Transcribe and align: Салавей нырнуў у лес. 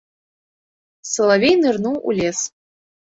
Салавей 1.09 1.53
нырнуў 1.65 1.95
у 2.07 2.17
лес. 2.21 2.39